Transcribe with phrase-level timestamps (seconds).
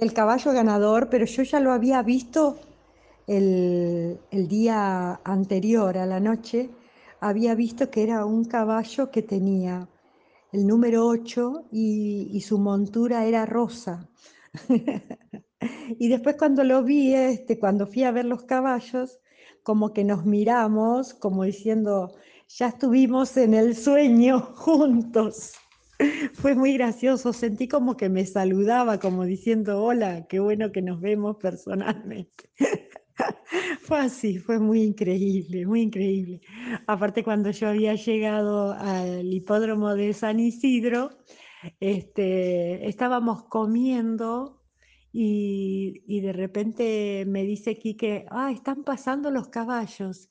[0.00, 2.58] el caballo ganador, pero yo ya lo había visto
[3.26, 6.70] el, el día anterior a la noche,
[7.20, 9.88] había visto que era un caballo que tenía
[10.52, 14.08] el número 8 y, y su montura era rosa.
[15.98, 19.18] y después cuando lo vi, este, cuando fui a ver los caballos,
[19.62, 22.14] como que nos miramos, como diciendo,
[22.48, 25.52] ya estuvimos en el sueño juntos.
[26.34, 31.00] Fue muy gracioso, sentí como que me saludaba, como diciendo, hola, qué bueno que nos
[31.00, 32.50] vemos personalmente.
[33.82, 36.40] Fue así, fue muy increíble, muy increíble.
[36.86, 41.10] Aparte cuando yo había llegado al hipódromo de San Isidro,
[41.80, 44.62] este, estábamos comiendo
[45.10, 50.28] y, y de repente me dice Quique, ah, están pasando los caballos.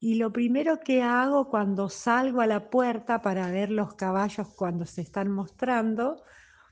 [0.00, 4.86] Y lo primero que hago cuando salgo a la puerta para ver los caballos cuando
[4.86, 6.22] se están mostrando,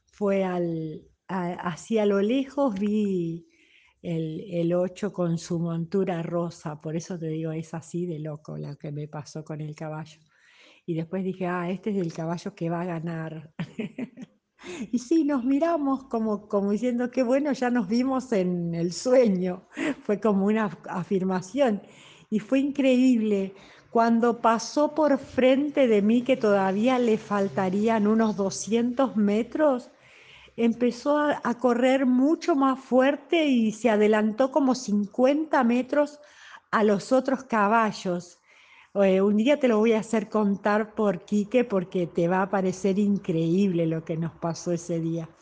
[0.07, 3.49] fue al, a- hacia lo lejos vi
[4.03, 8.57] el, el 8 con su montura rosa, por eso te digo, es así de loco
[8.59, 10.21] lo que me pasó con el caballo.
[10.87, 13.53] Y después dije, ah, este es el caballo que va a ganar.
[14.91, 19.69] Y sí, nos miramos como, como diciendo, qué bueno, ya nos vimos en el sueño.
[20.03, 21.83] Fue como una af- afirmación.
[22.31, 23.55] Y fue increíble.
[23.91, 29.91] Cuando pasó por frente de mí, que todavía le faltarían unos 200 metros,
[30.57, 36.19] empezó a, correr mucho más fuerte y se adelantó como 50 metros
[36.71, 38.39] a los otros caballos.
[38.95, 42.51] Eh, un día te lo voy a hacer contar por Quique porque te va a
[42.51, 45.29] parecer increíble lo que nos pasó ese día.